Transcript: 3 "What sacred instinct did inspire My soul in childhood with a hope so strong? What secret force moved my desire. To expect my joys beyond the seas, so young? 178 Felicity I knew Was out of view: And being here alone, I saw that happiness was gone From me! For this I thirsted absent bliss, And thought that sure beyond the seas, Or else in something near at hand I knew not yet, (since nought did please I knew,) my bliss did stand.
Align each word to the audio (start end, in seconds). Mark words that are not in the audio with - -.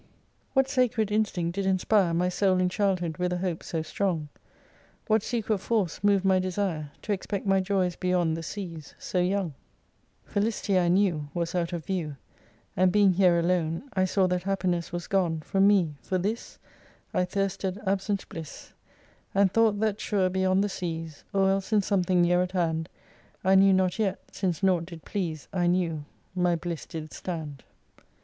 3 0.01 0.07
"What 0.53 0.67
sacred 0.67 1.11
instinct 1.11 1.53
did 1.53 1.65
inspire 1.67 2.11
My 2.11 2.27
soul 2.27 2.57
in 2.57 2.69
childhood 2.69 3.17
with 3.19 3.31
a 3.33 3.37
hope 3.37 3.61
so 3.61 3.83
strong? 3.83 4.29
What 5.05 5.21
secret 5.21 5.59
force 5.59 6.03
moved 6.03 6.25
my 6.25 6.39
desire. 6.39 6.89
To 7.03 7.13
expect 7.13 7.45
my 7.45 7.59
joys 7.59 7.95
beyond 7.95 8.35
the 8.35 8.41
seas, 8.41 8.95
so 8.97 9.19
young? 9.19 9.53
178 10.25 10.33
Felicity 10.33 10.79
I 10.79 10.87
knew 10.87 11.29
Was 11.35 11.53
out 11.53 11.71
of 11.71 11.85
view: 11.85 12.15
And 12.75 12.91
being 12.91 13.13
here 13.13 13.37
alone, 13.37 13.91
I 13.93 14.05
saw 14.05 14.25
that 14.25 14.41
happiness 14.41 14.91
was 14.91 15.05
gone 15.05 15.41
From 15.41 15.67
me! 15.67 15.93
For 16.01 16.17
this 16.17 16.57
I 17.13 17.23
thirsted 17.23 17.79
absent 17.85 18.27
bliss, 18.27 18.73
And 19.35 19.53
thought 19.53 19.79
that 19.81 20.01
sure 20.01 20.31
beyond 20.31 20.63
the 20.63 20.69
seas, 20.69 21.25
Or 21.31 21.47
else 21.47 21.71
in 21.71 21.83
something 21.83 22.23
near 22.23 22.41
at 22.41 22.53
hand 22.53 22.89
I 23.43 23.53
knew 23.53 23.71
not 23.71 23.99
yet, 23.99 24.19
(since 24.31 24.63
nought 24.63 24.87
did 24.87 25.05
please 25.05 25.47
I 25.53 25.67
knew,) 25.67 26.05
my 26.33 26.55
bliss 26.55 26.87
did 26.87 27.13
stand. 27.13 27.63